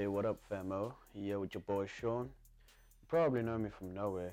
Hey, 0.00 0.06
what 0.06 0.24
up, 0.24 0.38
famo? 0.50 0.94
Here 1.12 1.38
with 1.38 1.52
your 1.52 1.60
boy 1.60 1.84
Shaun. 1.84 2.24
You 2.24 3.06
probably 3.06 3.42
know 3.42 3.58
me 3.58 3.68
from 3.68 3.92
nowhere, 3.92 4.32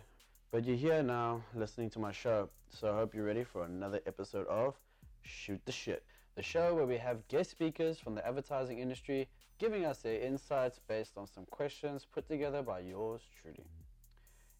but 0.49 0.63
you're 0.63 0.77
here 0.77 1.03
now 1.03 1.41
listening 1.53 1.89
to 1.89 1.99
my 1.99 2.13
show, 2.13 2.47
so 2.69 2.89
I 2.89 2.95
hope 2.95 3.13
you're 3.13 3.25
ready 3.25 3.43
for 3.43 3.65
another 3.65 3.99
episode 4.05 4.47
of 4.47 4.75
Shoot 5.23 5.59
the 5.65 5.73
Shit, 5.73 6.05
the 6.35 6.41
show 6.41 6.73
where 6.73 6.85
we 6.85 6.95
have 6.95 7.27
guest 7.27 7.51
speakers 7.51 7.99
from 7.99 8.15
the 8.15 8.25
advertising 8.25 8.79
industry 8.79 9.27
giving 9.59 9.83
us 9.83 9.97
their 9.97 10.21
insights 10.21 10.79
based 10.87 11.17
on 11.17 11.27
some 11.27 11.45
questions 11.51 12.07
put 12.09 12.29
together 12.29 12.61
by 12.61 12.79
yours 12.79 13.23
truly. 13.41 13.67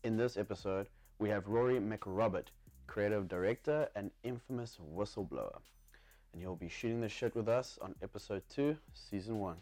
In 0.03 0.17
this 0.17 0.35
episode, 0.35 0.89
we 1.19 1.29
have 1.29 1.47
Rory 1.47 1.79
McRobert, 1.79 2.47
creative 2.85 3.29
director 3.29 3.87
and 3.95 4.11
infamous 4.23 4.77
whistleblower, 4.93 5.59
and 6.33 6.41
he'll 6.41 6.57
be 6.57 6.67
shooting 6.67 6.99
the 6.99 7.07
shit 7.07 7.33
with 7.33 7.47
us 7.47 7.79
on 7.81 7.95
episode 8.03 8.43
2, 8.49 8.75
season 8.93 9.39
1. 9.39 9.55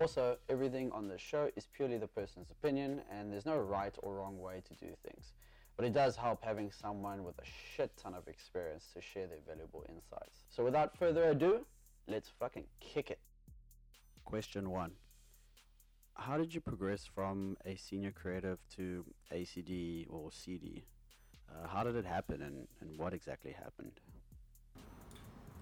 Also, 0.00 0.38
everything 0.48 0.90
on 0.92 1.08
the 1.08 1.18
show 1.18 1.50
is 1.56 1.68
purely 1.76 1.98
the 1.98 2.06
person's 2.06 2.50
opinion, 2.50 3.02
and 3.12 3.30
there's 3.30 3.44
no 3.44 3.58
right 3.58 3.94
or 3.98 4.14
wrong 4.14 4.40
way 4.40 4.62
to 4.66 4.74
do 4.74 4.90
things. 5.06 5.34
But 5.76 5.84
it 5.84 5.92
does 5.92 6.16
help 6.16 6.42
having 6.42 6.72
someone 6.72 7.22
with 7.22 7.38
a 7.38 7.44
shit 7.44 7.94
ton 7.98 8.14
of 8.14 8.26
experience 8.26 8.86
to 8.94 9.02
share 9.02 9.26
their 9.26 9.40
valuable 9.46 9.84
insights. 9.90 10.38
So 10.48 10.64
without 10.64 10.96
further 10.96 11.24
ado, 11.28 11.66
let's 12.08 12.30
fucking 12.30 12.64
kick 12.80 13.10
it. 13.10 13.18
Question 14.24 14.70
one 14.70 14.92
How 16.14 16.38
did 16.38 16.54
you 16.54 16.62
progress 16.62 17.04
from 17.04 17.58
a 17.66 17.76
senior 17.76 18.10
creative 18.10 18.58
to 18.76 19.04
ACD 19.34 20.06
or 20.08 20.32
CD? 20.32 20.86
Uh, 21.50 21.68
how 21.68 21.84
did 21.84 21.96
it 21.96 22.06
happen 22.06 22.40
and, 22.40 22.66
and 22.80 22.98
what 22.98 23.12
exactly 23.12 23.52
happened? 23.52 24.00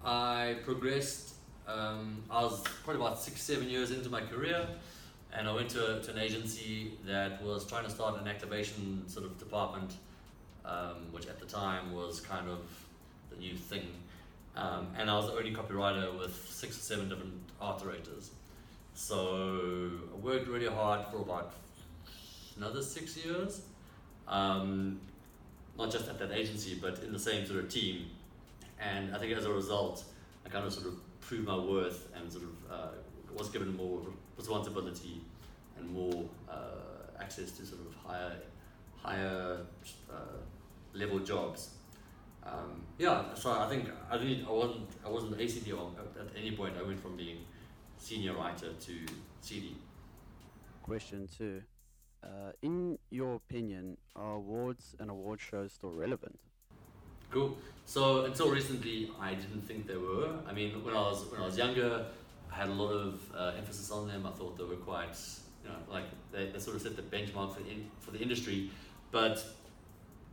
I 0.01 0.59
progressed. 0.63 1.38
Um, 1.69 2.23
I 2.31 2.41
was 2.41 2.61
probably 2.83 3.01
about 3.01 3.19
six, 3.19 3.41
seven 3.41 3.69
years 3.69 3.91
into 3.91 4.09
my 4.09 4.21
career, 4.21 4.67
and 5.33 5.47
I 5.47 5.53
went 5.53 5.69
to, 5.69 6.01
to 6.01 6.11
an 6.11 6.17
agency 6.17 6.93
that 7.05 7.43
was 7.43 7.65
trying 7.65 7.83
to 7.83 7.91
start 7.91 8.19
an 8.19 8.27
activation 8.27 9.07
sort 9.07 9.25
of 9.25 9.37
department, 9.37 9.93
um, 10.65 11.11
which 11.11 11.27
at 11.27 11.39
the 11.39 11.45
time 11.45 11.93
was 11.93 12.21
kind 12.21 12.49
of 12.49 12.59
the 13.29 13.35
new 13.37 13.55
thing. 13.55 13.87
Um, 14.55 14.87
and 14.97 15.11
I 15.11 15.15
was 15.15 15.27
the 15.27 15.33
only 15.33 15.53
copywriter 15.53 16.17
with 16.17 16.35
six 16.49 16.75
or 16.77 16.81
seven 16.81 17.07
different 17.07 17.33
art 17.61 17.81
directors. 17.81 18.31
So 18.95 19.91
I 20.11 20.17
worked 20.17 20.47
really 20.47 20.67
hard 20.67 21.05
for 21.11 21.17
about 21.17 21.53
another 22.57 22.81
six 22.81 23.15
years, 23.15 23.61
um, 24.27 24.99
not 25.77 25.91
just 25.91 26.09
at 26.09 26.17
that 26.17 26.31
agency, 26.31 26.79
but 26.81 27.03
in 27.03 27.13
the 27.13 27.19
same 27.19 27.45
sort 27.45 27.59
of 27.59 27.69
team. 27.69 28.07
And 28.79 29.15
I 29.15 29.19
think 29.19 29.37
as 29.37 29.45
a 29.45 29.53
result, 29.53 30.03
I 30.45 30.49
kind 30.49 30.65
of 30.65 30.73
sort 30.73 30.87
of 30.87 30.95
proved 31.21 31.47
my 31.47 31.57
worth 31.57 32.09
and 32.15 32.31
sort 32.31 32.45
of 32.45 32.71
uh, 32.71 32.87
was 33.37 33.49
given 33.49 33.75
more 33.75 34.01
responsibility 34.37 35.21
and 35.77 35.89
more 35.89 36.25
uh, 36.49 37.19
access 37.19 37.51
to 37.51 37.65
sort 37.65 37.81
of 37.81 37.93
higher, 38.05 38.33
higher 38.97 39.57
uh, 40.11 40.37
level 40.93 41.19
jobs. 41.19 41.71
Um, 42.43 42.83
yeah, 42.97 43.33
so 43.33 43.51
I 43.51 43.67
think 43.67 43.89
I 44.09 44.17
didn't, 44.17 44.47
I 44.47 44.51
wasn't, 44.51 44.89
I 45.05 45.09
wasn't 45.09 45.37
ACD 45.37 45.67
at, 45.69 46.21
at 46.21 46.27
any 46.37 46.51
point. 46.51 46.75
I 46.79 46.83
went 46.83 46.99
from 47.01 47.15
being 47.15 47.39
senior 47.97 48.33
writer 48.33 48.73
to 48.73 48.93
CD. 49.41 49.75
Question 50.83 51.27
two. 51.37 51.61
Uh, 52.23 52.51
in 52.61 52.97
your 53.11 53.35
opinion, 53.35 53.97
are 54.15 54.33
awards 54.33 54.95
and 54.99 55.09
award 55.09 55.39
shows 55.39 55.73
still 55.73 55.91
relevant? 55.91 56.39
Cool. 57.31 57.57
So 57.85 58.25
until 58.25 58.51
recently, 58.51 59.11
I 59.19 59.33
didn't 59.33 59.61
think 59.61 59.87
they 59.87 59.97
were. 59.97 60.29
I 60.47 60.53
mean, 60.53 60.83
when 60.83 60.95
I 60.95 61.01
was 61.01 61.25
when 61.31 61.41
I 61.41 61.45
was 61.45 61.57
younger, 61.57 62.05
I 62.51 62.55
had 62.55 62.69
a 62.69 62.73
lot 62.73 62.91
of 62.91 63.19
uh, 63.35 63.53
emphasis 63.57 63.91
on 63.91 64.07
them. 64.07 64.25
I 64.25 64.31
thought 64.31 64.57
they 64.57 64.63
were 64.63 64.75
quite, 64.75 65.17
you 65.63 65.69
know, 65.69 65.75
like 65.91 66.05
they, 66.31 66.51
they 66.51 66.59
sort 66.59 66.75
of 66.75 66.81
set 66.81 66.95
the 66.95 67.01
benchmark 67.01 67.53
for 67.53 67.61
the 67.61 67.69
in, 67.69 67.89
for 67.99 68.11
the 68.11 68.19
industry. 68.19 68.71
But 69.11 69.43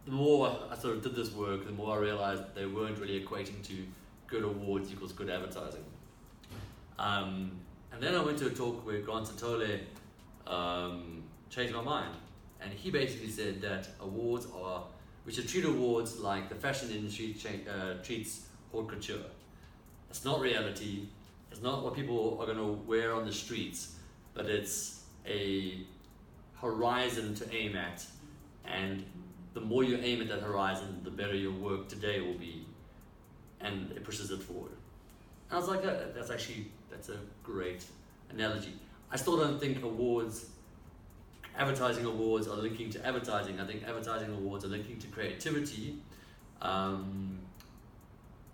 the 0.04 0.12
more 0.12 0.58
I 0.70 0.76
sort 0.76 0.96
of 0.96 1.02
did 1.02 1.14
this 1.14 1.32
work, 1.32 1.66
the 1.66 1.72
more 1.72 1.96
I 1.96 2.00
realized 2.00 2.42
they 2.54 2.66
weren't 2.66 2.98
really 2.98 3.20
equating 3.24 3.62
to 3.68 3.74
good 4.26 4.44
awards 4.44 4.92
equals 4.92 5.12
good 5.12 5.30
advertising. 5.30 5.84
Um, 6.98 7.52
and 7.92 8.02
then 8.02 8.14
I 8.14 8.22
went 8.22 8.38
to 8.38 8.46
a 8.46 8.50
talk 8.50 8.86
where 8.86 9.00
Grant 9.00 9.26
Santole 9.26 9.80
um, 10.46 11.22
changed 11.50 11.74
my 11.74 11.82
mind, 11.82 12.14
and 12.60 12.72
he 12.72 12.90
basically 12.90 13.30
said 13.30 13.60
that 13.62 13.88
awards 14.00 14.46
are 14.54 14.84
we 15.26 15.32
should 15.32 15.48
treat 15.48 15.64
awards 15.64 16.20
like 16.20 16.48
the 16.48 16.54
fashion 16.54 16.90
industry 16.90 17.34
cha- 17.34 17.70
uh, 17.70 17.94
treats 18.02 18.46
haute 18.70 18.88
couture. 18.88 19.26
It's 20.08 20.24
not 20.24 20.40
reality. 20.40 21.08
It's 21.50 21.60
not 21.60 21.82
what 21.82 21.94
people 21.94 22.38
are 22.40 22.46
going 22.46 22.58
to 22.58 22.80
wear 22.86 23.12
on 23.12 23.26
the 23.26 23.32
streets, 23.32 23.96
but 24.34 24.46
it's 24.46 25.02
a 25.26 25.80
horizon 26.60 27.34
to 27.34 27.54
aim 27.54 27.76
at. 27.76 28.06
And 28.64 29.04
the 29.54 29.60
more 29.60 29.82
you 29.82 29.96
aim 29.96 30.22
at 30.22 30.28
that 30.28 30.42
horizon, 30.42 31.00
the 31.02 31.10
better 31.10 31.34
your 31.34 31.52
work 31.52 31.88
today 31.88 32.20
will 32.20 32.38
be. 32.38 32.64
And 33.60 33.90
it 33.92 34.04
pushes 34.04 34.30
it 34.30 34.42
forward. 34.42 34.72
And 35.50 35.56
I 35.56 35.58
was 35.58 35.68
like, 35.68 35.84
uh, 35.84 35.94
that's 36.14 36.30
actually, 36.30 36.66
that's 36.90 37.08
a 37.08 37.18
great 37.42 37.84
analogy. 38.30 38.74
I 39.10 39.16
still 39.16 39.36
don't 39.36 39.58
think 39.58 39.82
awards 39.82 40.46
advertising 41.56 42.04
awards 42.04 42.48
are 42.48 42.56
linking 42.56 42.90
to 42.90 43.06
advertising. 43.06 43.60
I 43.60 43.66
think 43.66 43.84
advertising 43.84 44.30
awards 44.30 44.64
are 44.64 44.68
linking 44.68 44.98
to 44.98 45.06
creativity. 45.08 45.98
Um, 46.62 47.38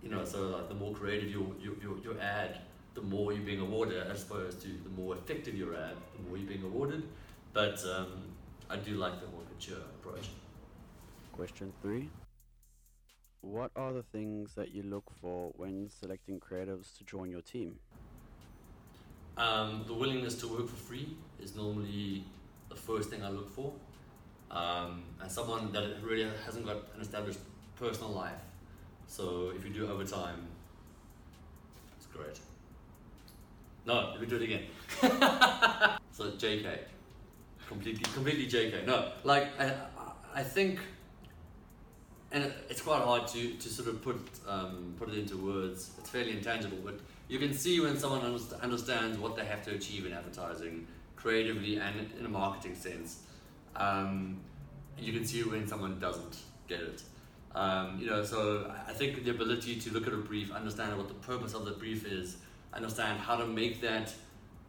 you 0.01 0.09
know, 0.09 0.25
so 0.25 0.49
like 0.49 0.69
the 0.69 0.75
more 0.75 0.93
creative 0.93 1.29
your, 1.29 1.47
your, 1.61 1.73
your, 1.81 1.97
your 2.03 2.19
ad, 2.21 2.59
the 2.93 3.01
more 3.01 3.31
you're 3.33 3.43
being 3.43 3.61
awarded, 3.61 4.05
as 4.07 4.23
opposed 4.23 4.61
to 4.61 4.67
the 4.67 4.89
more 5.01 5.15
effective 5.15 5.55
your 5.55 5.75
ad, 5.75 5.95
the 6.15 6.27
more 6.27 6.37
you're 6.37 6.47
being 6.47 6.63
awarded. 6.63 7.03
But 7.53 7.83
um, 7.85 8.07
I 8.69 8.77
do 8.77 8.95
like 8.95 9.19
the 9.19 9.27
more 9.27 9.41
mature 9.53 9.77
approach. 9.77 10.29
Question 11.31 11.73
three. 11.81 12.09
What 13.41 13.71
are 13.75 13.91
the 13.91 14.03
things 14.03 14.53
that 14.55 14.73
you 14.73 14.83
look 14.83 15.11
for 15.21 15.51
when 15.57 15.89
selecting 15.89 16.39
creatives 16.39 16.97
to 16.97 17.03
join 17.03 17.29
your 17.29 17.41
team? 17.41 17.79
Um, 19.35 19.83
the 19.87 19.93
willingness 19.93 20.35
to 20.35 20.47
work 20.47 20.67
for 20.69 20.75
free 20.75 21.17
is 21.41 21.55
normally 21.55 22.23
the 22.73 22.81
first 22.81 23.09
thing 23.09 23.23
I 23.23 23.29
look 23.29 23.49
for. 23.49 23.71
Um, 24.51 25.03
and 25.21 25.31
someone 25.31 25.71
that 25.71 26.01
really 26.03 26.27
hasn't 26.45 26.65
got 26.65 26.77
an 26.95 27.01
established 27.01 27.39
personal 27.75 28.11
life. 28.11 28.33
So 29.07 29.51
if 29.55 29.65
you 29.65 29.71
do 29.71 29.89
overtime, 29.89 30.47
it's 31.97 32.07
great. 32.07 32.39
No, 33.85 34.11
let 34.11 34.21
me 34.21 34.27
do 34.27 34.35
it 34.37 34.43
again. 34.43 34.63
so 36.11 36.31
JK, 36.31 36.77
completely, 37.67 38.03
completely 38.13 38.47
JK. 38.47 38.85
No, 38.85 39.11
like 39.23 39.59
I, 39.59 39.73
I 40.33 40.43
think, 40.43 40.79
and 42.31 42.51
it's 42.69 42.81
quite 42.81 43.01
hard 43.01 43.27
to, 43.29 43.53
to 43.53 43.69
sort 43.69 43.89
of 43.89 44.01
put 44.01 44.17
um, 44.47 44.95
put 44.97 45.09
it 45.09 45.17
into 45.17 45.35
words. 45.37 45.91
It's 45.99 46.09
fairly 46.09 46.31
intangible, 46.31 46.77
but 46.83 46.99
you 47.27 47.39
can 47.39 47.53
see 47.53 47.81
when 47.81 47.97
someone 47.97 48.21
understands 48.61 49.17
what 49.17 49.35
they 49.35 49.45
have 49.45 49.63
to 49.65 49.71
achieve 49.71 50.05
in 50.05 50.13
advertising 50.13 50.87
creatively 51.23 51.77
and 51.77 52.11
in 52.19 52.25
a 52.25 52.29
marketing 52.29 52.75
sense. 52.75 53.23
Um, 53.75 54.41
you 54.99 55.13
can 55.13 55.25
see 55.25 55.41
when 55.41 55.67
someone 55.67 55.99
doesn't 55.99 56.37
get 56.67 56.81
it. 56.81 57.01
Um, 57.55 57.97
you 57.99 58.07
know, 58.07 58.23
so 58.23 58.71
I 58.87 58.93
think 58.93 59.23
the 59.23 59.31
ability 59.31 59.79
to 59.79 59.93
look 59.93 60.05
at 60.05 60.13
a 60.13 60.17
brief, 60.17 60.51
understand 60.51 60.97
what 60.97 61.07
the 61.07 61.13
purpose 61.15 61.53
of 61.53 61.65
the 61.65 61.71
brief 61.71 62.05
is, 62.05 62.37
understand 62.73 63.19
how 63.19 63.37
to 63.37 63.45
make 63.45 63.81
that 63.81 64.13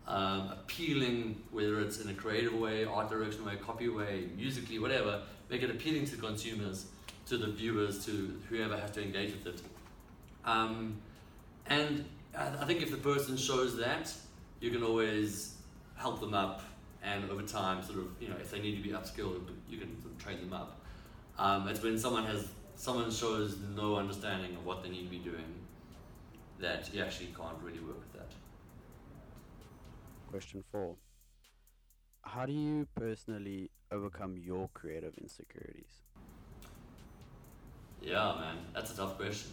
um, 0.07 0.53
appealing, 0.53 1.43
whether 1.51 1.81
it's 1.81 2.01
in 2.01 2.11
a 2.11 2.15
creative 2.15 2.55
way, 2.55 2.85
art 2.85 3.09
direction 3.11 3.45
way, 3.45 3.57
copy 3.57 3.89
way, 3.89 4.29
musically, 4.37 4.79
whatever, 4.79 5.23
make 5.51 5.63
it 5.63 5.71
appealing 5.71 6.05
to 6.07 6.17
consumers, 6.17 6.87
to 7.27 7.39
the 7.39 7.49
viewers, 7.49 8.05
to 8.05 8.39
whoever 8.49 8.77
has 8.77 8.91
to 8.93 9.03
engage 9.03 9.33
with 9.33 9.47
it. 9.47 9.63
Um, 10.45 10.99
and 11.67 12.05
I 12.37 12.65
think 12.67 12.83
if 12.83 12.91
the 12.91 12.99
person 12.99 13.37
shows 13.37 13.77
that, 13.79 14.13
you 14.61 14.71
can 14.71 14.83
always 14.83 15.54
help 15.97 16.21
them 16.21 16.35
up, 16.35 16.63
and 17.03 17.31
over 17.31 17.43
time, 17.43 17.83
sort 17.83 17.99
of, 17.99 18.07
you 18.21 18.29
know, 18.29 18.37
if 18.41 18.51
they 18.51 18.61
need 18.61 18.77
to 18.77 18.83
be 18.83 18.91
upskilled, 18.91 19.49
you 19.69 19.79
can 19.79 20.01
sort 20.01 20.13
of 20.15 20.19
train 20.23 20.41
them 20.41 20.53
up. 20.53 20.81
Um, 21.39 21.69
it's 21.69 21.83
when 21.83 21.99
someone 21.99 22.25
has 22.25 22.49
someone 22.77 23.11
shows 23.11 23.57
no 23.77 23.97
understanding 23.97 24.57
of 24.57 24.65
what 24.67 24.83
they 24.83 24.89
need 24.89 25.05
to 25.05 25.11
be 25.11 25.19
doing 25.19 25.45
that 26.59 26.93
you 26.93 27.03
actually 27.03 27.33
can't 27.37 27.59
really 27.63 27.81
work 27.81 27.99
with 27.99 28.13
that. 28.15 28.33
Question 30.31 30.65
four. 30.73 30.97
How 32.23 32.47
do 32.47 32.53
you 32.53 32.89
personally 32.97 33.71
overcome 33.93 34.37
your 34.37 34.69
creative 34.75 35.15
insecurities? 35.19 36.01
Yeah, 38.03 38.35
man, 38.39 38.57
that's 38.75 38.93
a 38.93 38.97
tough 38.97 39.17
question. 39.17 39.51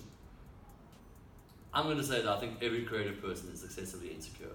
I'm 1.74 1.86
going 1.86 1.98
to 1.98 2.04
say 2.04 2.22
that 2.22 2.28
I 2.28 2.40
think 2.40 2.62
every 2.62 2.84
creative 2.84 3.22
person 3.22 3.50
is 3.54 3.64
excessively 3.64 4.10
insecure, 4.10 4.48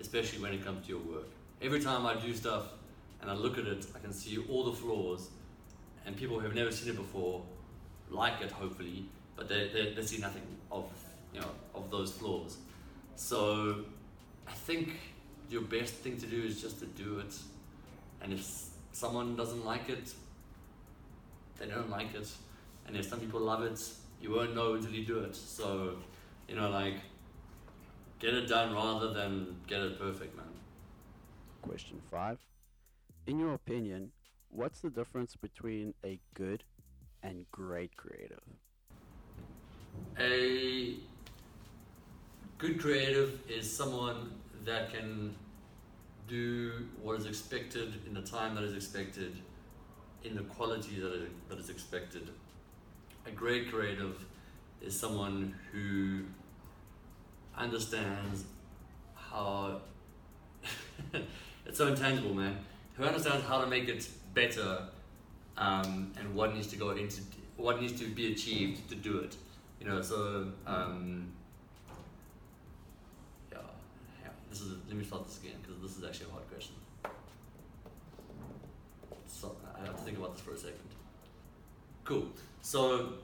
especially 0.00 0.40
when 0.40 0.52
it 0.52 0.64
comes 0.64 0.86
to 0.86 0.92
your 0.92 1.00
work. 1.00 1.28
Every 1.60 1.80
time 1.80 2.06
I 2.06 2.14
do 2.14 2.32
stuff 2.34 2.72
and 3.20 3.30
I 3.30 3.34
look 3.34 3.58
at 3.58 3.66
it, 3.66 3.86
I 3.94 3.98
can 3.98 4.12
see 4.12 4.38
all 4.48 4.64
the 4.64 4.72
flaws, 4.72 5.28
and 6.04 6.16
people 6.16 6.38
who 6.38 6.46
have 6.46 6.54
never 6.54 6.72
seen 6.72 6.90
it 6.90 6.96
before 6.96 7.42
like 8.10 8.40
it, 8.42 8.50
hopefully, 8.50 9.06
but 9.36 9.48
they, 9.48 9.68
they, 9.68 9.94
they 9.94 10.02
see 10.02 10.18
nothing 10.18 10.42
of, 10.70 10.84
you 11.32 11.40
know, 11.40 11.50
of 11.74 11.90
those 11.90 12.12
flaws. 12.12 12.56
So 13.16 13.84
I 14.46 14.52
think 14.52 14.90
your 15.48 15.62
best 15.62 15.94
thing 15.94 16.16
to 16.18 16.26
do 16.26 16.42
is 16.42 16.60
just 16.60 16.80
to 16.80 16.86
do 16.86 17.18
it. 17.20 17.34
And 18.20 18.32
if 18.32 18.46
someone 18.92 19.36
doesn't 19.36 19.64
like 19.64 19.88
it, 19.88 20.12
they 21.58 21.66
don't 21.66 21.90
like 21.90 22.14
it. 22.14 22.28
And 22.86 22.96
if 22.96 23.08
some 23.08 23.20
people 23.20 23.40
love 23.40 23.62
it, 23.62 23.80
you 24.20 24.32
won't 24.32 24.54
know 24.54 24.74
until 24.74 24.92
you 24.92 25.04
do 25.04 25.20
it. 25.20 25.36
So, 25.36 25.96
you 26.48 26.56
know, 26.56 26.70
like, 26.70 26.96
get 28.22 28.34
it 28.34 28.46
done 28.46 28.72
rather 28.72 29.12
than 29.12 29.56
get 29.66 29.80
it 29.80 29.98
perfect, 29.98 30.36
man. 30.36 30.46
Question 31.60 32.00
five. 32.08 32.38
In 33.26 33.38
your 33.38 33.54
opinion, 33.54 34.12
what's 34.48 34.80
the 34.80 34.90
difference 34.90 35.34
between 35.34 35.92
a 36.04 36.20
good 36.34 36.62
and 37.24 37.44
great 37.50 37.96
creative? 37.96 38.42
A 40.20 40.96
good 42.58 42.80
creative 42.80 43.40
is 43.48 43.70
someone 43.70 44.30
that 44.64 44.92
can 44.92 45.34
do 46.28 46.86
what 47.02 47.18
is 47.18 47.26
expected 47.26 47.94
in 48.06 48.14
the 48.14 48.22
time 48.22 48.54
that 48.54 48.62
is 48.62 48.74
expected, 48.74 49.36
in 50.22 50.36
the 50.36 50.42
quality 50.42 51.00
that 51.00 51.12
is, 51.12 51.28
that 51.48 51.58
is 51.58 51.70
expected. 51.70 52.30
A 53.26 53.30
great 53.32 53.68
creative 53.68 54.24
is 54.80 54.98
someone 54.98 55.54
who 55.72 56.22
understands 57.56 58.44
how 59.14 59.80
it's 61.66 61.78
so 61.78 61.88
intangible, 61.88 62.34
man. 62.34 62.56
Who 62.96 63.04
understands 63.04 63.44
how 63.46 63.60
to 63.60 63.66
make 63.66 63.88
it 63.88 64.08
better 64.34 64.82
um, 65.56 66.12
and 66.18 66.34
what 66.34 66.54
needs 66.54 66.66
to 66.68 66.76
go 66.76 66.90
into 66.90 67.20
what 67.56 67.80
needs 67.80 67.98
to 68.00 68.06
be 68.06 68.32
achieved 68.32 68.88
to 68.88 68.94
do 68.94 69.18
it. 69.18 69.36
You 69.80 69.88
know, 69.88 70.02
so 70.02 70.48
um, 70.66 71.28
yeah, 73.50 73.58
yeah. 74.22 74.30
This 74.50 74.60
is 74.60 74.76
let 74.88 74.96
me 74.96 75.04
start 75.04 75.26
this 75.26 75.38
again 75.38 75.56
because 75.62 75.80
this 75.82 75.98
is 75.98 76.04
actually 76.04 76.30
a 76.30 76.32
hard 76.32 76.48
question. 76.48 76.74
So 79.26 79.56
I 79.76 79.86
have 79.86 79.96
to 79.96 80.02
think 80.02 80.18
about 80.18 80.34
this 80.34 80.42
for 80.42 80.52
a 80.52 80.56
second. 80.56 80.78
Cool. 82.04 82.26
So 82.60 83.14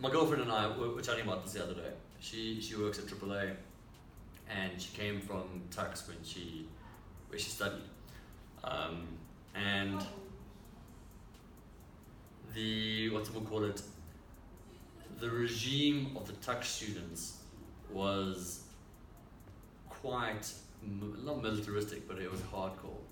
my 0.00 0.10
girlfriend 0.10 0.42
and 0.42 0.52
I 0.52 0.66
were, 0.76 0.90
were 0.90 1.00
chatting 1.00 1.24
about 1.24 1.44
this 1.44 1.54
the 1.54 1.62
other 1.62 1.74
day. 1.74 1.90
She 2.24 2.58
she 2.58 2.74
works 2.76 2.98
at 2.98 3.04
AAA, 3.04 3.54
and 4.48 4.80
she 4.80 4.96
came 4.96 5.20
from 5.20 5.60
Tux 5.70 6.08
when 6.08 6.16
she 6.24 6.66
where 7.28 7.38
she 7.38 7.50
studied, 7.50 7.82
um, 8.64 9.06
and 9.54 10.02
the 12.54 13.10
what's 13.10 13.30
we 13.30 13.40
call 13.42 13.64
it 13.64 13.82
the 15.20 15.28
regime 15.28 16.16
of 16.16 16.26
the 16.26 16.32
Tux 16.34 16.64
students 16.64 17.40
was 17.90 18.62
quite 19.90 20.50
not 21.22 21.42
militaristic, 21.42 22.08
but 22.08 22.18
it 22.18 22.30
was 22.30 22.40
hardcore. 22.40 23.04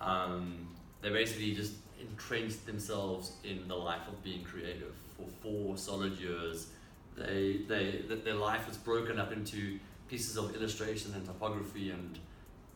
Um, 0.00 0.68
they 1.02 1.10
basically 1.10 1.52
just 1.52 1.72
entrenched 2.00 2.64
themselves 2.64 3.32
in 3.42 3.66
the 3.66 3.74
life 3.74 4.06
of 4.06 4.22
being 4.22 4.44
creative 4.44 4.94
for 5.16 5.26
four 5.42 5.76
solid 5.76 6.16
years. 6.20 6.68
They, 7.16 7.60
they, 7.66 8.02
th- 8.08 8.24
their 8.24 8.34
life 8.34 8.68
was 8.68 8.76
broken 8.76 9.18
up 9.18 9.32
into 9.32 9.78
pieces 10.08 10.36
of 10.36 10.54
illustration 10.54 11.12
and 11.14 11.24
typography 11.24 11.90
and 11.90 12.18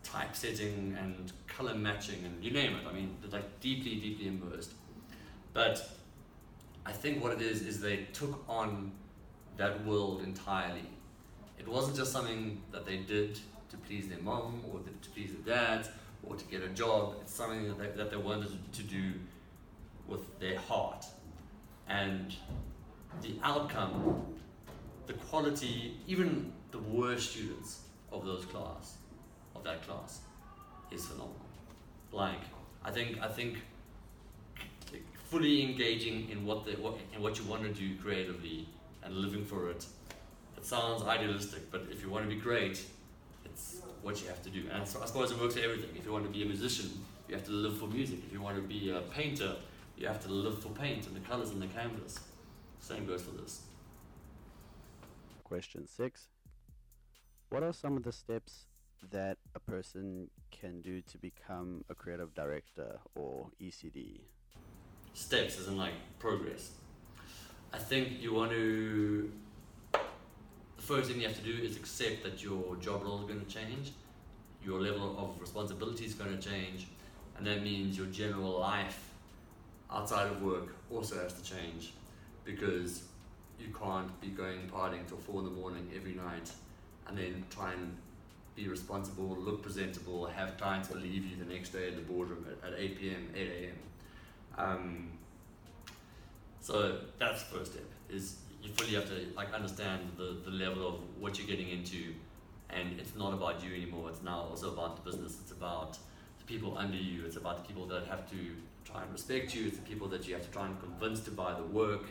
typesetting 0.02 0.96
and 0.98 1.32
color 1.46 1.75
matching 1.75 2.25
and 2.25 2.42
you 2.42 2.50
name 2.50 2.75
it. 2.75 2.87
I 2.88 2.92
mean, 2.92 3.16
they're 3.20 3.31
like 3.31 3.60
deeply, 3.60 3.96
deeply 3.96 4.28
immersed. 4.28 4.72
But 5.52 5.90
I 6.87 6.92
think 6.92 7.22
what 7.22 7.32
it 7.32 7.42
is 7.42 7.62
is 7.62 7.81
they 7.81 8.06
took 8.12 8.42
on 8.48 8.92
that 9.56 9.84
world 9.84 10.22
entirely. 10.22 10.88
It 11.58 11.69
wasn't 11.69 11.96
just 11.96 12.12
something 12.12 12.62
that 12.72 12.86
they 12.86 12.96
did 12.96 13.38
to 13.70 13.76
please 13.76 14.08
their 14.08 14.20
mom 14.20 14.62
or 14.72 14.78
to 14.78 15.10
please 15.10 15.31
their 15.44 15.56
dad 15.56 15.88
or 16.26 16.34
to 16.34 16.44
get 16.46 16.62
a 16.62 16.69
job. 16.69 17.16
It's 17.20 17.34
something 17.34 17.69
that 17.69 17.78
they, 17.78 17.88
that 17.96 18.10
they 18.10 18.16
wanted 18.16 18.50
to 18.72 18.82
do 18.82 19.12
with 20.08 20.38
their 20.40 20.58
heart. 20.58 21.04
And 21.88 22.34
the 23.22 23.34
outcome, 23.42 24.24
the 25.06 25.12
quality, 25.14 25.96
even 26.06 26.52
the 26.70 26.78
worst 26.78 27.32
students 27.32 27.80
of 28.12 28.24
those 28.24 28.44
class, 28.46 28.96
of 29.54 29.64
that 29.64 29.86
class, 29.86 30.20
is 30.90 31.06
phenomenal. 31.06 31.36
Like, 32.12 32.40
I 32.84 32.90
think, 32.90 33.20
I 33.20 33.28
think 33.28 33.58
fully 35.30 35.62
engaging 35.62 36.28
in 36.28 36.44
what 36.44 36.64
the 36.64 36.72
what 36.72 36.98
in 37.14 37.22
what 37.22 37.38
you 37.38 37.44
want 37.44 37.62
to 37.62 37.72
do 37.72 37.96
creatively 38.02 38.68
and 39.04 39.14
living 39.14 39.44
for 39.44 39.70
it. 39.70 39.86
It 40.56 40.66
sounds 40.66 41.02
idealistic, 41.04 41.70
but 41.70 41.86
if 41.90 42.02
you 42.02 42.10
want 42.10 42.28
to 42.28 42.34
be 42.34 42.40
great, 42.40 42.84
it's 43.44 43.80
what 44.02 44.20
you 44.20 44.28
have 44.28 44.42
to 44.42 44.50
do. 44.50 44.64
And 44.72 44.86
so 44.86 45.00
I 45.02 45.06
suppose 45.06 45.30
it 45.30 45.40
works 45.40 45.54
for 45.54 45.60
everything. 45.60 45.90
If 45.96 46.04
you 46.04 46.12
want 46.12 46.24
to 46.24 46.30
be 46.30 46.42
a 46.42 46.46
musician, 46.46 46.90
you 47.28 47.34
have 47.34 47.44
to 47.46 47.52
live 47.52 47.78
for 47.78 47.86
music. 47.86 48.18
If 48.26 48.32
you 48.32 48.42
want 48.42 48.56
to 48.56 48.62
be 48.62 48.90
a 48.90 49.00
painter, 49.00 49.54
you 49.96 50.06
have 50.08 50.22
to 50.24 50.28
live 50.28 50.60
for 50.62 50.70
paint 50.70 51.06
and 51.06 51.14
the 51.14 51.20
colors 51.20 51.50
and 51.50 51.62
the 51.62 51.68
canvas. 51.68 52.18
Same 52.81 53.06
goes 53.06 53.23
for 53.23 53.32
this. 53.32 53.62
Question 55.44 55.87
six. 55.87 56.29
What 57.50 57.62
are 57.62 57.73
some 57.73 57.97
of 57.97 58.05
the 58.05 58.12
steps 58.12 58.67
that 59.11 59.38
a 59.55 59.61
person 59.61 60.29
can 60.50 60.81
do 60.82 61.00
to 61.03 61.19
become 61.19 61.85
a 61.88 61.94
creative 61.94 62.35
director 62.35 62.99
or 63.15 63.49
ECD? 63.61 64.21
steps 65.15 65.59
as 65.59 65.69
in 65.69 65.77
like 65.77 65.94
progress. 66.19 66.73
I 67.73 67.79
think 67.79 68.21
you 68.21 68.35
want 68.35 68.50
to. 68.53 69.31
The 69.93 70.82
first 70.82 71.11
thing 71.11 71.21
you 71.21 71.29
have 71.29 71.37
to 71.37 71.43
do 71.43 71.62
is 71.62 71.77
accept 71.77 72.23
that 72.25 72.43
your 72.43 72.77
job 72.77 73.05
role 73.05 73.21
is 73.21 73.27
going 73.27 73.41
to 73.41 73.47
change, 73.47 73.93
your 74.65 74.81
level 74.81 75.15
of 75.19 75.41
responsibility 75.41 76.05
is 76.06 76.15
going 76.15 76.37
to 76.37 76.49
change, 76.49 76.88
and 77.37 77.47
that 77.47 77.62
means 77.62 77.97
your 77.97 78.06
general 78.06 78.59
life 78.59 79.11
outside 79.93 80.27
of 80.27 80.43
work 80.43 80.75
also 80.91 81.23
has 81.23 81.35
to 81.35 81.43
change 81.43 81.93
because 82.44 83.04
you 83.58 83.69
can't 83.78 84.20
be 84.20 84.28
going 84.28 84.60
partying 84.72 85.06
till 85.06 85.19
four 85.19 85.40
in 85.40 85.44
the 85.44 85.50
morning 85.50 85.90
every 85.94 86.14
night 86.14 86.50
and 87.06 87.19
then 87.19 87.44
try 87.50 87.72
and 87.72 87.96
be 88.56 88.69
responsible, 88.69 89.37
look 89.38 89.62
presentable, 89.62 90.26
have 90.26 90.56
clients 90.56 90.88
believe 90.88 91.25
you 91.25 91.37
the 91.37 91.52
next 91.52 91.70
day 91.70 91.88
in 91.88 91.96
the 91.96 92.02
boardroom 92.02 92.44
at, 92.62 92.72
at 92.72 92.78
8 92.78 92.98
p.m., 92.98 93.28
8 93.34 93.48
a.m. 93.48 93.76
Um, 94.58 95.08
so 96.60 96.98
that's 97.19 97.42
the 97.44 97.56
first 97.56 97.72
step 97.72 97.84
is 98.08 98.37
you 98.62 98.70
fully 98.72 98.94
have 98.94 99.08
to 99.08 99.26
like 99.34 99.52
understand 99.52 100.00
the, 100.16 100.36
the 100.44 100.50
level 100.50 100.86
of 100.86 100.94
what 101.19 101.38
you're 101.38 101.46
getting 101.46 101.70
into 101.70 102.14
and 102.69 103.00
it's 103.00 103.16
not 103.16 103.32
about 103.32 103.64
you 103.64 103.75
anymore 103.75 104.10
it's 104.10 104.22
now 104.22 104.46
also 104.50 104.72
about 104.72 104.96
the 104.96 105.10
business 105.10 105.38
it's 105.40 105.52
about 105.52 105.98
the 106.38 106.44
people 106.44 106.76
under 106.76 106.96
you 106.96 107.25
it's 107.25 107.36
about 107.36 107.56
the 107.56 107.64
people 107.66 107.86
that 107.86 108.06
have 108.06 108.29
to 108.31 108.36
try 108.84 109.03
and 109.03 109.10
respect 109.12 109.55
you 109.55 109.67
it's 109.67 109.76
the 109.76 109.82
people 109.82 110.06
that 110.08 110.29
you 110.29 110.34
have 110.34 110.44
to 110.44 110.50
try 110.50 110.67
and 110.67 110.79
convince 110.81 111.20
to 111.20 111.31
buy 111.31 111.55
the 111.55 111.62
work 111.62 112.05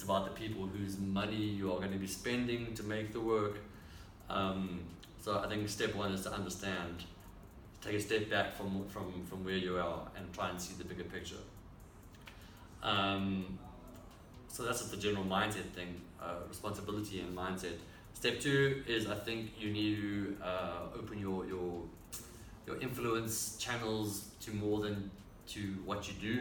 it's 0.00 0.08
about 0.08 0.24
the 0.24 0.40
people 0.40 0.66
whose 0.66 0.98
money 0.98 1.36
you 1.36 1.70
are 1.70 1.76
going 1.76 1.92
to 1.92 1.98
be 1.98 2.06
spending 2.06 2.72
to 2.72 2.82
make 2.82 3.12
the 3.12 3.20
work 3.20 3.58
um, 4.30 4.80
so 5.20 5.38
i 5.44 5.46
think 5.46 5.68
step 5.68 5.94
one 5.94 6.10
is 6.12 6.22
to 6.22 6.32
understand 6.32 7.04
take 7.82 7.94
a 7.94 8.00
step 8.00 8.30
back 8.30 8.52
from, 8.54 8.86
from, 8.88 9.12
from 9.26 9.44
where 9.44 9.56
you 9.56 9.76
are 9.76 10.00
and 10.16 10.32
try 10.32 10.48
and 10.48 10.60
see 10.60 10.72
the 10.78 10.84
bigger 10.84 11.04
picture 11.04 11.42
um, 12.82 13.58
so 14.48 14.64
that's 14.64 14.82
the 14.88 14.96
general 14.96 15.24
mindset 15.24 15.70
thing, 15.74 16.00
uh, 16.20 16.34
responsibility 16.48 17.20
and 17.20 17.36
mindset. 17.36 17.76
Step 18.14 18.40
two 18.40 18.82
is 18.86 19.06
I 19.06 19.14
think 19.14 19.52
you 19.58 19.70
need 19.70 19.96
to 19.96 20.36
uh, 20.42 20.98
open 20.98 21.18
your, 21.18 21.46
your 21.46 21.82
your 22.66 22.76
influence 22.80 23.56
channels 23.58 24.30
to 24.40 24.52
more 24.52 24.80
than 24.80 25.10
to 25.48 25.60
what 25.84 26.08
you 26.08 26.14
do. 26.20 26.40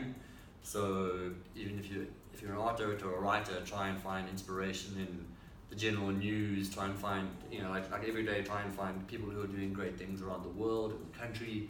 So 0.64 1.32
even 1.56 1.78
if 1.80 1.92
you 1.92 2.08
if 2.34 2.42
you're 2.42 2.52
an 2.52 2.58
art 2.58 2.78
director 2.78 3.10
or 3.10 3.18
a 3.18 3.22
writer, 3.22 3.62
try 3.66 3.90
and 3.90 4.00
find 4.00 4.28
inspiration 4.30 4.96
in 4.98 5.26
the 5.70 5.76
general 5.76 6.10
news. 6.10 6.70
Try 6.70 6.86
and 6.86 6.98
find 6.98 7.30
you 7.52 7.62
know 7.62 7.70
like, 7.70 7.90
like 7.92 8.08
every 8.08 8.24
day, 8.26 8.42
try 8.42 8.62
and 8.62 8.74
find 8.74 9.08
people 9.08 9.30
who 9.30 9.42
are 9.42 9.48
doing 9.48 9.74
great 9.74 9.98
things 9.98 10.22
around 10.22 10.44
the 10.44 10.50
world, 10.50 10.94
in 10.94 11.12
the 11.12 11.18
country. 11.18 11.70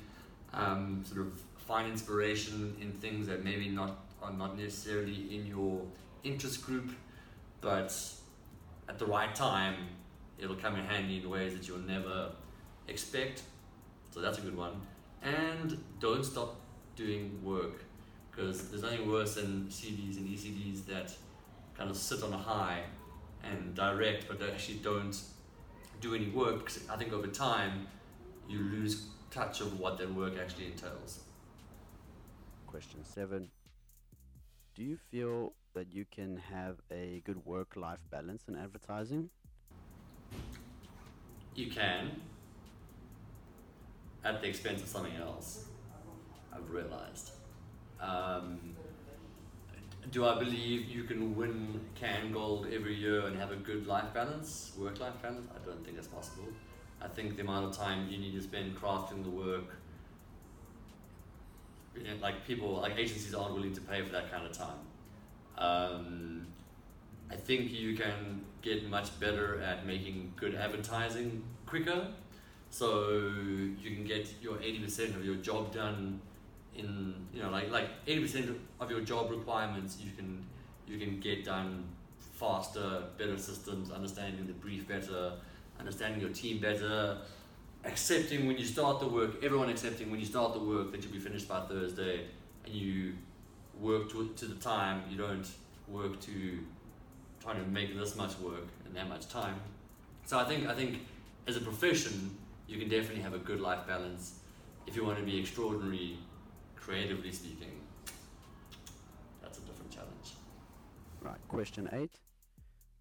Um, 0.54 1.04
sort 1.06 1.22
of 1.22 1.40
find 1.58 1.88
inspiration 1.88 2.76
in 2.82 2.92
things 2.94 3.28
that 3.28 3.44
maybe 3.44 3.70
not 3.70 4.00
are 4.22 4.34
not 4.34 4.58
necessarily 4.58 5.36
in 5.36 5.46
your 5.46 5.82
interest 6.24 6.66
group, 6.66 6.92
but 7.62 7.96
at 8.88 8.98
the 8.98 9.06
right 9.06 9.34
time, 9.34 9.76
it'll 10.38 10.56
come 10.56 10.76
in 10.76 10.86
handy 10.86 11.18
in 11.18 11.30
ways 11.30 11.54
that 11.54 11.68
you'll 11.68 11.78
never 11.80 12.32
expect. 12.88 13.44
So 14.12 14.20
that's 14.20 14.40
a 14.40 14.42
good 14.42 14.58
one. 14.58 14.82
And 15.22 15.82
don't 16.00 16.26
stop 16.26 16.56
doing 16.96 17.40
work 17.44 17.84
because 18.40 18.70
there's 18.70 18.84
nothing 18.84 19.10
worse 19.10 19.36
than 19.36 19.68
CDs 19.70 20.18
and 20.18 20.28
ECDs 20.30 20.86
that 20.86 21.14
kind 21.78 21.90
of 21.90 21.98
sit 21.98 22.24
on 22.24 22.32
a 22.32 22.38
high 22.38 22.84
and 23.44 23.76
direct, 23.76 24.28
but 24.28 24.40
they 24.40 24.50
actually 24.50 24.78
don't 24.78 25.20
do 26.00 26.16
any 26.16 26.30
work 26.30 26.60
because 26.60 26.88
I 26.90 26.96
think 26.96 27.12
over 27.12 27.28
time 27.28 27.88
you 28.48 28.60
lose 28.60 29.08
touch 29.30 29.60
of 29.60 29.80
what 29.80 29.98
their 29.98 30.08
work 30.08 30.34
actually 30.42 30.68
entails. 30.68 31.20
Question 32.68 33.04
seven. 33.04 33.50
Do 34.76 34.84
you 34.84 34.98
feel 35.12 35.54
that 35.74 35.94
you 35.94 36.06
can 36.10 36.38
have 36.38 36.78
a 36.92 37.22
good 37.26 37.46
work 37.46 37.76
life 37.76 38.00
balance 38.10 38.44
in 38.48 38.56
advertising? 38.56 39.30
You 41.56 41.70
can. 41.70 42.12
at 44.24 44.42
the 44.42 44.48
expense 44.48 44.82
of 44.82 44.88
something 44.88 45.16
else. 45.16 45.66
I've 46.54 46.70
realized. 46.70 47.32
Um, 48.02 48.60
do 50.12 50.26
I 50.26 50.40
believe 50.40 50.90
you 50.90 51.04
can 51.04 51.36
win 51.36 51.82
Cannes 51.96 52.32
Gold 52.32 52.68
every 52.72 52.96
year 52.96 53.28
and 53.28 53.38
have 53.38 53.52
a 53.52 53.56
good 53.56 53.86
life 53.86 54.14
balance, 54.14 54.72
work 54.78 55.00
life 55.00 55.22
balance? 55.22 55.48
I 55.54 55.66
don't 55.66 55.84
think 55.86 55.98
it's 55.98 56.08
possible. 56.08 56.48
I 57.02 57.08
think 57.08 57.36
the 57.36 57.44
amount 57.44 57.66
of 57.66 57.78
time 57.78 58.08
you 58.10 58.18
need 58.18 58.34
to 58.34 58.42
spend 58.42 58.76
crafting 58.76 59.24
the 59.24 59.30
work, 59.30 59.76
like 62.22 62.46
people, 62.46 62.82
like 62.82 62.98
agencies 62.98 63.36
aren't 63.36 63.54
willing 63.54 63.74
to 63.74 63.82
pay 63.82 64.02
for 64.02 64.12
that 64.12 64.32
kind 64.32 64.46
of 64.46 64.54
time. 64.54 64.80
Um, 65.58 66.48
I 67.30 67.36
think 67.36 67.72
you 67.72 67.96
can 67.96 68.46
get 68.62 68.90
much 68.90 69.18
better 69.20 69.62
at 69.62 69.86
making 69.86 70.34
good 70.36 70.56
advertising 70.56 71.44
quicker. 71.66 72.08
So 72.72 73.32
you 73.82 73.96
can 73.96 74.06
get 74.06 74.34
your 74.42 74.56
80% 74.56 75.16
of 75.16 75.26
your 75.26 75.36
job 75.36 75.74
done 75.74 76.22
in, 76.80 77.16
you 77.34 77.42
know, 77.42 77.50
like, 77.50 77.72
like 77.72 77.90
80% 78.06 78.56
of 78.80 78.90
your 78.90 79.02
job 79.02 79.30
requirements 79.30 79.98
you 80.02 80.12
can, 80.12 80.46
you 80.88 80.98
can 80.98 81.20
get 81.20 81.46
done 81.46 81.84
faster, 82.18 83.04
better 83.18 83.38
systems, 83.38 83.92
understanding 83.92 84.48
the 84.48 84.54
brief 84.54 84.88
better, 84.88 85.34
understanding 85.80 86.22
your 86.22 86.32
team 86.32 86.60
better, 86.60 87.18
accepting 87.86 88.48
when 88.48 88.58
you 88.58 88.66
start 88.66 89.00
the 89.00 89.08
work, 89.08 89.44
everyone 89.44 89.70
accepting 89.70 90.10
when 90.10 90.20
you 90.20 90.26
start 90.26 90.54
the 90.54 90.60
work 90.60 90.92
that 90.92 91.04
you'll 91.04 91.14
be 91.14 91.20
finished 91.20 91.48
by 91.48 91.62
Thursday 91.62 92.26
and 92.66 92.74
you 92.74 93.14
work 93.80 94.10
to, 94.12 94.30
to 94.36 94.46
the 94.46 94.56
time, 94.56 95.04
you 95.10 95.18
don't 95.18 95.48
work 95.88 96.20
to 96.22 96.60
trying 97.42 97.64
to 97.64 97.70
make 97.70 97.96
this 97.98 98.16
much 98.16 98.38
work 98.40 98.68
in 98.86 98.94
that 98.94 99.08
much 99.08 99.30
time. 99.30 99.56
So 100.26 100.38
I 100.38 100.44
think 100.44 100.68
I 100.68 100.76
think 100.76 101.00
as 101.48 101.56
a 101.56 101.62
profession, 101.62 102.38
you 102.68 102.78
can 102.78 102.90
definitely 102.90 103.22
have 103.22 103.34
a 103.34 103.40
good 103.40 103.62
life 103.62 103.88
balance 103.88 104.40
if 104.86 104.96
you 104.96 105.06
want 105.06 105.18
to 105.18 105.24
be 105.24 105.40
extraordinary, 105.40 106.18
creatively 106.80 107.32
speaking. 107.32 107.82
That's 109.42 109.58
a 109.58 109.62
different 109.62 109.92
challenge. 109.92 110.34
Right. 111.22 111.48
Question 111.48 111.90
eight. 111.92 112.20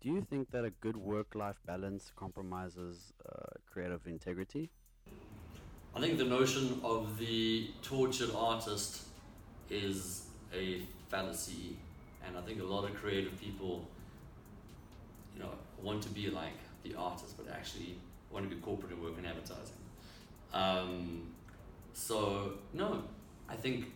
Do 0.00 0.08
you 0.10 0.20
think 0.22 0.50
that 0.52 0.64
a 0.64 0.70
good 0.70 0.96
work-life 0.96 1.56
balance 1.66 2.12
compromises 2.14 3.12
uh, 3.28 3.32
creative 3.70 4.06
integrity? 4.06 4.70
I 5.94 6.00
think 6.00 6.18
the 6.18 6.24
notion 6.24 6.80
of 6.84 7.18
the 7.18 7.70
tortured 7.82 8.30
artist 8.36 9.02
is 9.70 10.26
a 10.54 10.82
fallacy, 11.08 11.76
and 12.24 12.36
I 12.36 12.40
think 12.42 12.60
a 12.60 12.64
lot 12.64 12.84
of 12.84 12.94
creative 12.94 13.40
people, 13.40 13.88
you 15.34 15.42
know, 15.42 15.50
want 15.82 16.02
to 16.02 16.08
be 16.10 16.30
like 16.30 16.58
the 16.84 16.94
artist, 16.94 17.36
but 17.36 17.52
actually 17.52 17.98
want 18.30 18.48
to 18.48 18.54
be 18.54 18.60
corporate 18.60 18.92
and 18.92 19.02
work 19.02 19.18
in 19.18 19.26
advertising. 19.26 19.82
Um, 20.52 21.32
so 21.92 22.54
no, 22.72 23.02
I 23.48 23.56
think 23.56 23.86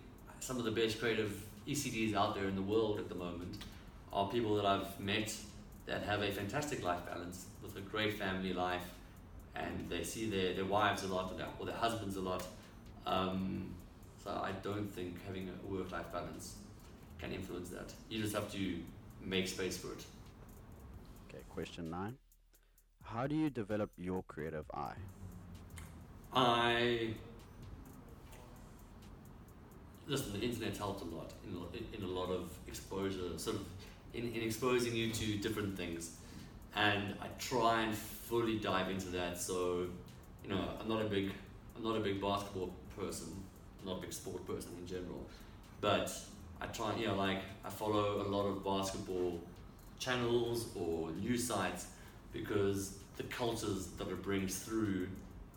some 0.41 0.59
of 0.59 0.65
the 0.65 0.71
best 0.71 0.99
creative 0.99 1.43
ECDs 1.67 2.15
out 2.15 2.35
there 2.35 2.47
in 2.47 2.57
the 2.57 2.63
world 2.63 2.99
at 2.99 3.09
the 3.09 3.15
moment 3.15 3.59
are 4.13 4.29
people 4.29 4.57
that 4.57 4.67
I've 4.67 4.99
met 4.99 5.35
that 5.87 6.03
have 6.03 6.23
a 6.23 6.31
fantastic 6.31 6.83
life 6.83 7.05
balance 7.07 7.47
with 7.63 7.77
a 7.77 7.81
great 7.81 8.15
family 8.15 8.53
life, 8.53 8.85
and 9.55 9.89
they 9.89 10.03
see 10.05 10.29
their, 10.29 10.55
their 10.55 10.65
wives 10.65 11.03
a 11.05 11.09
lot 11.09 11.33
or 11.59 11.67
their 11.67 11.75
husbands 11.75 12.17
a 12.17 12.21
lot. 12.21 12.47
Um, 13.07 13.75
so 14.23 14.31
I 14.31 14.53
don't 14.63 14.89
think 14.89 15.25
having 15.27 15.49
a 15.49 15.73
work 15.73 15.91
life 15.91 16.13
balance 16.13 16.57
can 17.19 17.33
influence 17.33 17.71
that. 17.71 17.93
You 18.09 18.23
just 18.23 18.35
have 18.35 18.51
to 18.53 18.79
make 19.25 19.49
space 19.49 19.77
for 19.77 19.93
it. 19.93 20.05
Okay, 21.29 21.43
question 21.49 21.91
nine. 21.91 22.19
How 23.03 23.27
do 23.27 23.35
you 23.35 23.51
develop 23.51 23.91
your 23.97 24.23
creative 24.23 24.65
eye? 24.73 24.95
I 26.35 27.15
listen. 30.07 30.33
The 30.33 30.41
internet's 30.41 30.79
helped 30.79 31.03
a 31.03 31.17
lot 31.17 31.33
in, 31.45 31.99
in 31.99 32.05
a 32.05 32.09
lot 32.09 32.31
of 32.31 32.51
exposure, 32.67 33.39
sort 33.39 33.57
of 33.57 33.63
in, 34.15 34.33
in 34.33 34.43
exposing 34.43 34.95
you 34.95 35.11
to 35.13 35.39
different 35.39 35.77
things, 35.77 36.17
and 36.75 37.15
I 37.21 37.27
try 37.39 37.83
and 37.83 37.95
fully 37.95 38.59
dive 38.59 38.91
into 38.91 39.09
that. 39.09 39.41
So, 39.41 39.87
you 40.43 40.51
know, 40.51 40.69
I'm 40.81 40.89
not 40.89 41.03
a 41.03 41.07
big, 41.07 41.33
I'm 41.77 41.83
not 41.83 41.97
a 41.97 42.01
big 42.01 42.21
basketball 42.21 42.73
person, 42.97 43.29
I'm 43.81 43.89
not 43.89 43.99
a 43.99 44.01
big 44.03 44.13
sport 44.13 44.47
person 44.47 44.71
in 44.81 44.87
general, 44.87 45.27
but 45.81 46.13
I 46.61 46.67
try, 46.67 46.95
you 46.97 47.09
know, 47.09 47.17
like 47.17 47.43
I 47.65 47.71
follow 47.71 48.23
a 48.23 48.29
lot 48.29 48.47
of 48.47 48.65
basketball 48.65 49.41
channels 49.99 50.67
or 50.75 51.11
news 51.13 51.47
sites 51.47 51.87
because 52.33 52.99
the 53.17 53.23
cultures 53.25 53.89
that 53.99 54.09
it 54.09 54.23
brings 54.23 54.59
through 54.59 55.09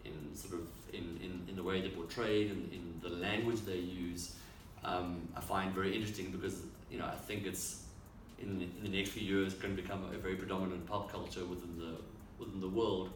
in 0.03 0.35
sort 0.35 0.55
of 0.55 0.67
in, 0.95 1.19
in, 1.23 1.41
in 1.49 1.55
the 1.55 1.63
way 1.63 1.81
they 1.81 1.89
portray 1.89 2.47
and 2.47 2.71
in 2.71 2.99
the 3.01 3.09
language 3.09 3.61
they 3.61 3.77
use, 3.77 4.35
um, 4.83 5.27
I 5.35 5.41
find 5.41 5.73
very 5.73 5.93
interesting 5.95 6.31
because 6.31 6.61
you 6.89 6.99
know 6.99 7.05
I 7.05 7.15
think 7.15 7.45
it's 7.45 7.83
in 8.39 8.59
the, 8.59 8.65
in 8.65 8.83
the 8.83 8.97
next 8.97 9.11
few 9.11 9.23
years 9.23 9.53
going 9.53 9.75
to 9.75 9.81
become 9.81 10.03
a 10.13 10.17
very 10.17 10.35
predominant 10.35 10.85
pop 10.85 11.11
culture 11.11 11.45
within 11.45 11.77
the 11.77 11.95
within 12.39 12.59
the 12.59 12.69
world. 12.69 13.11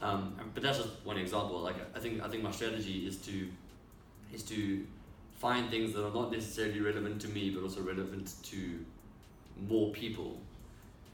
Um, 0.00 0.34
but 0.52 0.62
that's 0.62 0.78
just 0.78 0.90
one 1.04 1.16
example. 1.16 1.60
Like 1.60 1.76
I 1.94 1.98
think 1.98 2.22
I 2.22 2.28
think 2.28 2.42
my 2.42 2.50
strategy 2.50 3.06
is 3.06 3.16
to 3.18 3.48
is 4.32 4.42
to 4.44 4.86
find 5.34 5.70
things 5.70 5.92
that 5.92 6.06
are 6.06 6.14
not 6.14 6.30
necessarily 6.30 6.80
relevant 6.80 7.20
to 7.20 7.28
me, 7.28 7.50
but 7.50 7.62
also 7.62 7.82
relevant 7.82 8.34
to 8.44 8.84
more 9.68 9.92
people, 9.92 10.40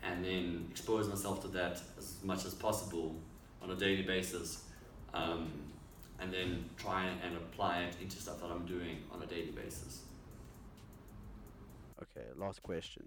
and 0.02 0.24
then 0.24 0.66
expose 0.70 1.08
myself 1.08 1.40
to 1.42 1.48
that 1.48 1.80
as 1.98 2.16
much 2.22 2.44
as 2.44 2.54
possible 2.54 3.14
on 3.62 3.70
a 3.70 3.74
daily 3.74 4.02
basis, 4.02 4.64
um, 5.14 5.50
and 6.20 6.32
then 6.32 6.68
try 6.76 7.06
and 7.06 7.36
apply 7.36 7.82
it 7.82 7.96
into 8.00 8.16
stuff 8.16 8.40
that 8.40 8.50
I'm 8.50 8.66
doing 8.66 8.98
on 9.12 9.22
a 9.22 9.26
daily 9.26 9.50
basis. 9.50 10.02
Okay, 12.02 12.26
last 12.36 12.62
question. 12.62 13.04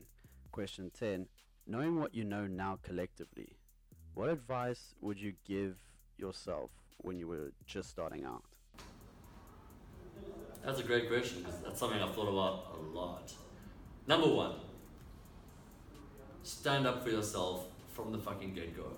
Question 0.51 0.91
10. 0.97 1.27
Knowing 1.67 1.99
what 1.99 2.13
you 2.13 2.23
know 2.23 2.47
now 2.47 2.79
collectively, 2.83 3.55
what 4.13 4.29
advice 4.29 4.95
would 5.01 5.19
you 5.19 5.33
give 5.45 5.77
yourself 6.17 6.71
when 6.97 7.17
you 7.17 7.27
were 7.27 7.51
just 7.65 7.89
starting 7.89 8.25
out? 8.25 8.43
That's 10.63 10.79
a 10.79 10.83
great 10.83 11.09
question 11.09 11.39
because 11.39 11.59
that's 11.61 11.79
something 11.79 12.01
I've 12.01 12.13
thought 12.13 12.29
about 12.29 12.77
a 12.77 12.97
lot. 12.97 13.33
Number 14.07 14.27
one, 14.27 14.55
stand 16.43 16.85
up 16.85 17.03
for 17.03 17.09
yourself 17.09 17.65
from 17.93 18.11
the 18.11 18.17
fucking 18.17 18.53
get 18.53 18.75
go. 18.75 18.91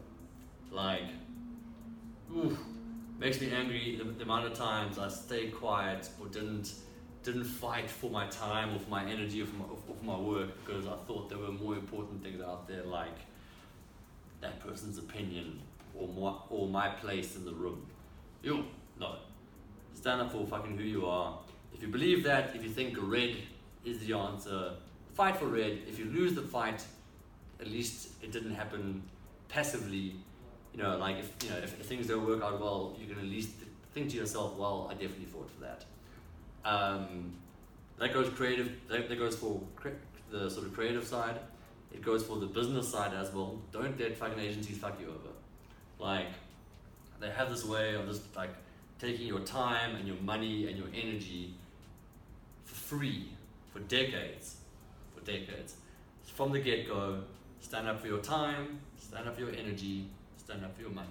Like, 0.72 1.04
oof, 2.36 2.58
makes 3.24 3.40
me 3.40 3.52
angry 3.52 3.96
the, 3.96 4.04
the 4.04 4.24
amount 4.24 4.46
of 4.46 4.54
times 4.54 5.00
I 5.00 5.08
stayed 5.08 5.56
quiet 5.56 6.10
or 6.20 6.28
didn't 6.28 6.74
didn't 7.24 7.46
fight 7.46 7.90
for 7.90 8.10
my 8.10 8.28
time 8.28 8.76
or 8.76 8.80
for 8.80 8.90
my 8.90 9.10
energy 9.10 9.42
or 9.42 9.46
for 9.46 9.56
my, 9.56 9.66
or 9.66 9.78
for 9.78 10.06
my 10.06 10.20
work 10.20 10.50
because 10.66 10.86
I 10.86 10.96
thought 11.08 11.30
there 11.30 11.38
were 11.38 11.54
more 11.54 11.76
important 11.76 12.22
things 12.22 12.42
out 12.42 12.68
there 12.68 12.84
like 12.84 13.18
that 14.42 14.60
person's 14.60 14.98
opinion 14.98 15.62
or 15.96 16.08
my, 16.10 16.34
or 16.50 16.68
my 16.68 16.90
place 16.90 17.38
in 17.38 17.46
the 17.46 17.54
room. 17.54 17.86
You, 18.42 18.66
no. 19.00 19.16
Stand 19.94 20.22
up 20.22 20.34
for 20.34 20.46
fucking 20.46 20.78
who 20.78 20.84
you 20.84 21.06
are. 21.06 21.40
If 21.74 21.82
you 21.82 21.88
believe 21.88 22.26
that, 22.26 22.54
if 22.56 22.62
you 22.62 22.70
think 22.70 22.98
red 23.00 23.38
is 23.86 24.00
the 24.00 24.14
answer, 24.14 24.74
fight 25.14 25.38
for 25.38 25.46
red. 25.46 25.80
If 25.88 25.98
you 25.98 26.06
lose 26.06 26.34
the 26.34 26.42
fight, 26.42 26.84
at 27.62 27.68
least 27.68 28.10
it 28.22 28.34
didn't 28.34 28.56
happen 28.56 29.04
passively. 29.48 30.16
You 30.74 30.82
know, 30.82 30.98
like 30.98 31.18
if 31.18 31.32
you 31.44 31.50
know 31.50 31.58
if, 31.58 31.80
if 31.80 31.86
things 31.86 32.08
don't 32.08 32.26
work 32.26 32.42
out 32.42 32.60
well, 32.60 32.96
you 33.00 33.08
can 33.08 33.20
at 33.20 33.26
least 33.26 33.52
think 33.94 34.10
to 34.10 34.18
yourself, 34.18 34.58
well, 34.58 34.88
I 34.90 34.94
definitely 34.94 35.26
fought 35.26 35.50
for 35.52 35.62
that. 35.62 35.86
Um, 36.66 37.34
that 38.00 38.14
goes 38.14 38.30
creative. 38.30 38.72
That, 38.88 39.08
that 39.08 39.20
goes 39.20 39.36
for 39.36 39.62
cre- 39.76 39.90
the 40.32 40.50
sort 40.50 40.66
of 40.66 40.74
creative 40.74 41.06
side. 41.06 41.40
It 41.94 42.02
goes 42.02 42.24
for 42.24 42.38
the 42.38 42.48
business 42.48 42.90
side 42.90 43.14
as 43.14 43.32
well. 43.32 43.60
Don't 43.72 44.00
let 44.00 44.18
fucking 44.18 44.40
agencies 44.40 44.78
fuck 44.78 45.00
you 45.00 45.08
over. 45.08 45.34
Like 46.00 46.28
they 47.20 47.30
have 47.30 47.50
this 47.50 47.64
way 47.64 47.94
of 47.94 48.08
just 48.08 48.36
like 48.36 48.50
taking 49.00 49.28
your 49.28 49.42
time 49.42 49.96
and 49.96 50.08
your 50.08 50.18
money 50.18 50.68
and 50.68 50.78
your 50.78 50.88
energy 50.94 51.54
for 52.66 52.76
free 52.76 53.30
for 53.72 53.80
decades. 53.80 54.56
For 55.16 55.24
decades. 55.26 55.76
From 56.26 56.52
the 56.52 56.60
get 56.60 56.88
go, 56.88 57.22
stand 57.62 57.88
up 57.88 58.02
for 58.02 58.08
your 58.08 58.20
time, 58.20 58.80
stand 58.98 59.28
up 59.28 59.36
for 59.36 59.42
your 59.42 59.52
energy, 59.52 60.08
stand 60.44 60.64
up 60.64 60.76
for 60.76 60.82
your 60.82 60.92
money. 60.92 61.08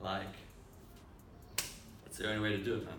Like, 0.00 0.34
that's 2.04 2.18
the 2.18 2.28
only 2.28 2.40
way 2.40 2.56
to 2.56 2.62
do 2.62 2.74
it, 2.74 2.84
man. 2.84 2.94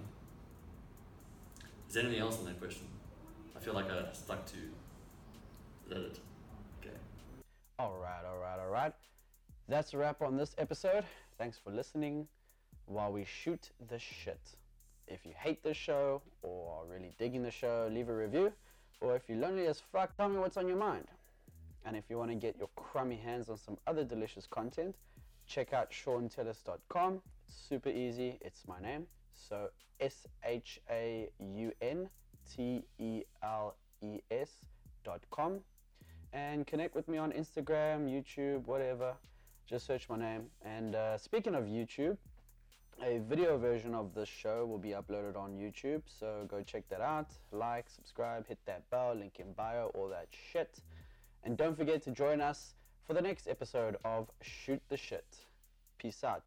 Is 1.87 1.93
there 1.93 2.03
anything 2.03 2.21
else 2.21 2.39
on 2.39 2.45
that 2.45 2.59
question? 2.59 2.87
I 3.55 3.59
feel 3.59 3.73
like 3.73 3.89
I 3.89 4.11
stuck 4.13 4.45
to. 4.47 4.57
That 5.89 5.97
it? 5.97 6.19
Okay. 6.81 6.95
All 7.79 7.97
right, 8.01 8.23
all 8.25 8.39
right, 8.39 8.59
all 8.59 8.69
right. 8.69 8.93
That's 9.67 9.93
a 9.93 9.97
wrap 9.97 10.21
on 10.21 10.37
this 10.37 10.55
episode. 10.57 11.05
Thanks 11.37 11.57
for 11.57 11.71
listening 11.71 12.27
while 12.85 13.11
we 13.11 13.25
shoot 13.25 13.71
the 13.89 13.99
shit. 13.99 14.39
If 15.07 15.25
you 15.25 15.31
hate 15.37 15.63
the 15.63 15.73
show 15.73 16.21
or 16.41 16.81
are 16.81 16.85
really 16.93 17.13
digging 17.17 17.43
the 17.43 17.51
show, 17.51 17.89
leave 17.91 18.09
a 18.09 18.15
review. 18.15 18.51
Or 18.99 19.15
if 19.15 19.23
you're 19.27 19.37
lonely 19.37 19.67
as 19.67 19.81
fuck, 19.91 20.15
tell 20.17 20.27
me 20.27 20.37
what's 20.37 20.57
on 20.57 20.67
your 20.67 20.77
mind. 20.77 21.07
And 21.85 21.95
if 21.95 22.03
you 22.09 22.17
want 22.17 22.31
to 22.31 22.35
get 22.35 22.57
your 22.57 22.69
crummy 22.75 23.15
hands 23.15 23.49
on 23.49 23.57
some 23.57 23.77
other 23.87 24.03
delicious 24.03 24.45
content, 24.45 24.95
check 25.47 25.73
out 25.73 25.91
ShaunTeles.com. 25.91 27.21
It's 27.47 27.57
super 27.69 27.89
easy. 27.89 28.37
It's 28.41 28.67
my 28.67 28.79
name, 28.81 29.07
So 29.33 29.69
S 29.99 30.27
H 30.43 30.79
A 30.89 31.29
U 31.39 31.71
N 31.81 32.09
T 32.53 32.83
E 32.99 33.23
L 33.41 33.75
E 34.01 34.19
S 34.29 34.49
dot 35.03 35.21
com. 35.31 35.59
And 36.33 36.67
connect 36.67 36.93
with 36.93 37.07
me 37.07 37.17
on 37.17 37.31
Instagram, 37.31 38.07
YouTube, 38.07 38.65
whatever. 38.67 39.13
Just 39.65 39.85
search 39.85 40.09
my 40.09 40.17
name. 40.17 40.43
And 40.63 40.95
uh, 40.95 41.17
speaking 41.17 41.55
of 41.55 41.63
YouTube, 41.65 42.17
a 43.03 43.19
video 43.29 43.57
version 43.57 43.93
of 43.93 44.13
this 44.13 44.27
show 44.27 44.65
will 44.65 44.79
be 44.79 44.89
uploaded 44.89 45.37
on 45.37 45.51
YouTube, 45.51 46.01
so 46.07 46.45
go 46.47 46.63
check 46.63 46.83
that 46.89 47.01
out. 47.01 47.29
Like, 47.51 47.89
subscribe, 47.89 48.47
hit 48.47 48.57
that 48.65 48.89
bell, 48.89 49.15
link 49.15 49.39
in 49.39 49.53
bio, 49.53 49.91
all 49.93 50.09
that 50.09 50.27
shit. 50.51 50.79
And 51.43 51.57
don't 51.57 51.77
forget 51.77 52.01
to 52.03 52.11
join 52.11 52.41
us 52.41 52.73
for 53.07 53.13
the 53.13 53.21
next 53.21 53.47
episode 53.47 53.95
of 54.03 54.27
Shoot 54.41 54.81
the 54.89 54.97
Shit. 54.97 55.25
Peace 55.97 56.25
out. 56.25 56.43